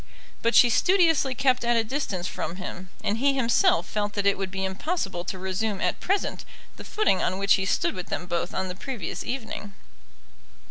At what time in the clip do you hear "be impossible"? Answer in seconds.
4.49-5.23